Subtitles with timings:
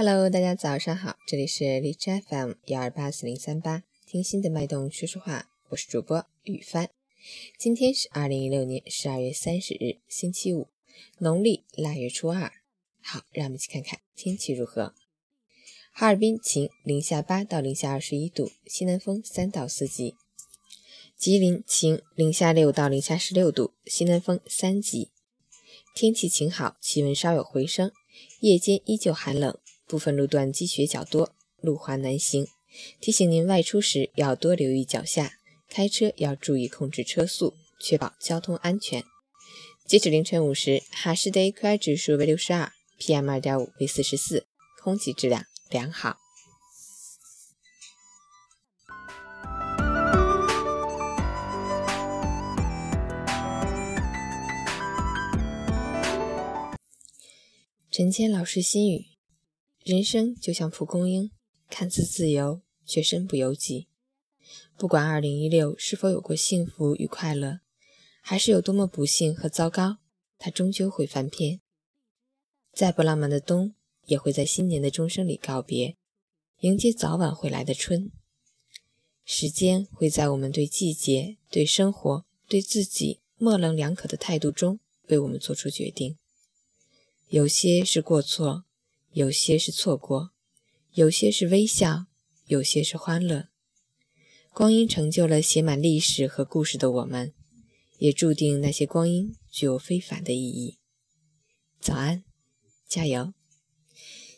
[0.00, 6.88] Hello，大家早上好，这里是荔枝 FM 幺二八四零三八，听心的脉动说说话，我是主播雨帆。
[7.58, 10.68] 今天是二零一六年十二月三十日，星期五，
[11.18, 12.52] 农历腊月初二。
[13.02, 14.94] 好，让我们一起看看天气如何。
[15.90, 20.14] 哈尔滨晴，零下八到零下二十一度，西南风三到四级。
[21.16, 25.10] 吉林晴，零下六到零下十六度，西南风三级。
[25.92, 27.90] 天气晴好，气温稍有回升，
[28.38, 29.58] 夜间依旧寒冷。
[29.88, 32.46] 部分路段积雪较多，路滑难行，
[33.00, 35.32] 提醒您外出时要多留意脚下，
[35.70, 39.02] 开车要注意控制车速，确保交通安全。
[39.86, 44.46] 截止凌晨五时，哈市的 AQI 指数为六十二，PM 二点五为四十四，
[44.82, 46.18] 空气质量良好。
[57.90, 59.07] 陈谦老师心语。
[59.88, 61.30] 人生就像蒲公英，
[61.70, 63.88] 看似自由，却身不由己。
[64.76, 67.60] 不管二零一六是否有过幸福与快乐，
[68.20, 69.96] 还是有多么不幸和糟糕，
[70.36, 71.62] 它终究会翻篇。
[72.70, 75.96] 再不浪漫的冬，也会在新年的钟声里告别，
[76.60, 78.12] 迎接早晚会来的春。
[79.24, 86.18] 时间会在我们对季节、对生活、对自己模棱两可的态度中，为我们做出决定。
[87.28, 88.66] 有些是过错。
[89.18, 90.30] 有些是错过，
[90.92, 92.06] 有些是微笑，
[92.46, 93.48] 有些是欢乐。
[94.54, 97.34] 光阴成就了写满历史和故事的我们，
[97.98, 100.78] 也注定那些光阴具有非凡的意义。
[101.80, 102.22] 早安，
[102.86, 103.34] 加油！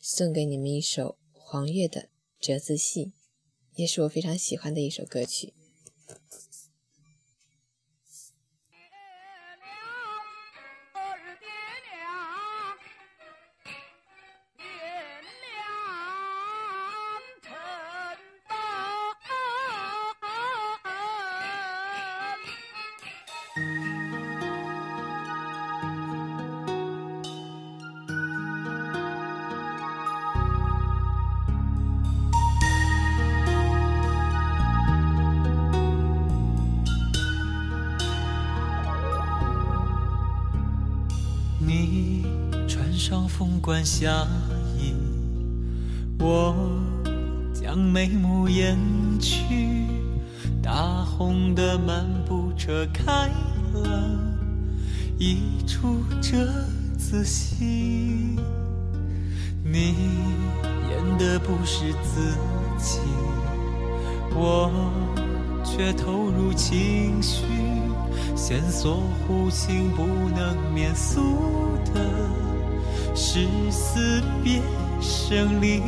[0.00, 2.00] 送给你们一首黄月的
[2.40, 3.04] 《折子戏》，
[3.74, 5.52] 也是我非常喜欢的一首歌曲。
[41.72, 42.26] 你
[42.68, 44.28] 穿上凤冠霞
[44.76, 44.92] 衣，
[46.18, 46.54] 我
[47.54, 48.76] 将眉目掩
[49.18, 49.86] 去。
[50.62, 53.30] 大红的漫步车开
[53.72, 54.20] 了
[55.18, 56.46] 一出折
[56.98, 58.36] 子戏，
[59.64, 59.94] 你
[60.90, 62.36] 演的不是自
[62.76, 63.00] 己，
[64.34, 64.70] 我
[65.64, 67.61] 却投入情绪。
[68.34, 70.04] 线索弧形不
[70.34, 71.20] 能免俗
[71.94, 72.00] 的
[73.14, 74.60] 是死别
[75.00, 75.80] 生离，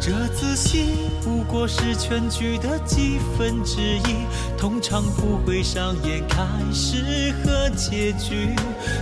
[0.00, 4.26] 这子戏不过是全剧的几分之一，
[4.56, 8.54] 通常不会上演开始和结局。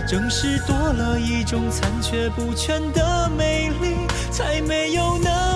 [0.07, 3.95] 正是多了一种残缺不全的美丽，
[4.31, 5.46] 才没有那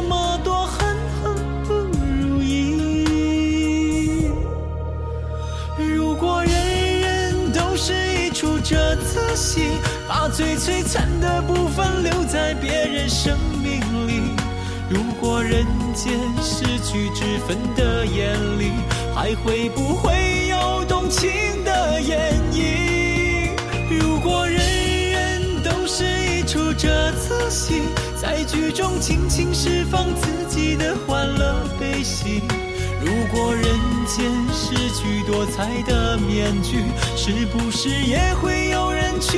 [10.41, 14.23] 最璀璨的部分留在别人生命里。
[14.89, 18.71] 如果人间失去之分的眼里，
[19.13, 21.29] 还会不会有动情
[21.63, 23.49] 的演绎？
[23.91, 24.57] 如果人
[25.11, 27.83] 人都是一出这次戏，
[28.19, 32.41] 在剧中尽情释放自己的欢乐悲喜。
[32.99, 33.63] 如果人
[34.07, 36.83] 间失去多彩的面具，
[37.15, 39.37] 是不是也会有人去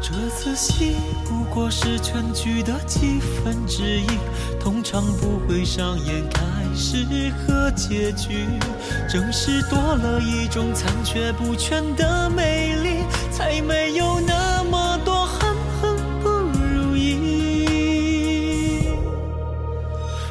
[0.00, 0.94] 这次戏
[1.24, 4.06] 不过是全剧的几分之一，
[4.60, 6.42] 通常不会上演开
[6.74, 7.04] 始
[7.38, 8.46] 和结局。
[9.08, 18.90] 正是多了一种残缺不全的美丽，才没有那么多恨恨不如意。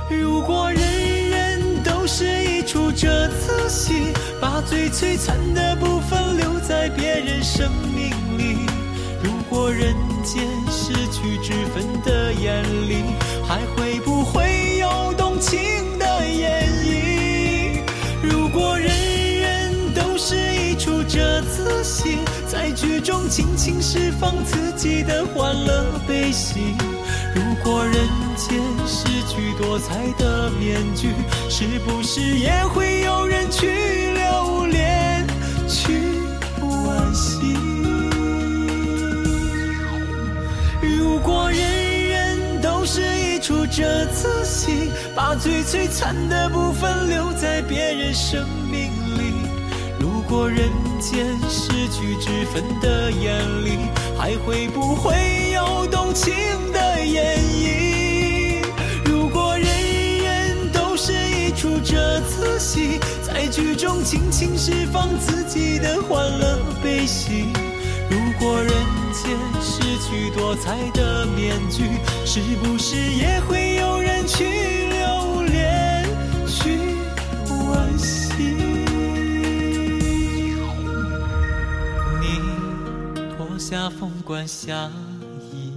[0.10, 8.10] 如果人人都是一出折子戏，把最璀璨的部分留在别人生命
[9.56, 9.72] 过。
[9.72, 13.04] 人间失去脂粉的眼里，
[13.48, 17.80] 还会不会有动情的演绎？
[18.22, 18.90] 如果人
[19.40, 22.18] 人都是一出折子戏，
[22.48, 26.75] 在剧中尽情释放自己的欢乐悲喜。
[27.34, 27.94] 如果人
[28.36, 31.10] 间失去多彩的面具，
[31.50, 32.94] 是不是也会
[44.13, 44.44] 自，
[45.16, 49.34] 把最璀璨的部分留在别人生命里。
[50.00, 50.69] 如果人
[51.00, 53.78] 间失去脂粉的眼里，
[54.18, 56.34] 还会不会有动情
[56.74, 58.62] 的演绎？
[59.06, 59.68] 如果人
[60.24, 67.48] 人都是一出折子戏，在剧中尽情释放自己的欢乐悲喜。
[68.10, 68.72] 如果人
[69.13, 71.84] 间失去多彩的面具，
[72.25, 73.75] 是不是也会
[74.27, 74.44] 去
[74.89, 76.04] 留恋，
[76.48, 76.80] 去
[77.48, 78.33] 惋惜？
[82.19, 82.24] 你
[83.38, 84.92] 脱下凤冠霞
[85.51, 85.72] 衣，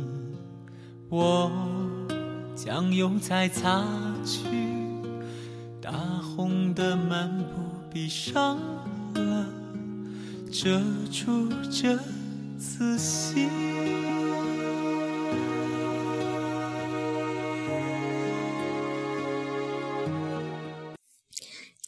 [1.11, 1.51] 我
[2.57, 3.85] 将油彩擦
[4.25, 4.41] 去，
[5.81, 7.45] 大红的幔布
[7.93, 8.59] 闭上
[9.15, 9.47] 了
[10.51, 10.81] 遮
[11.11, 11.99] 住这
[12.59, 13.47] 仔细。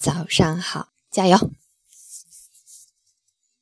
[0.01, 1.37] 早上好，加油！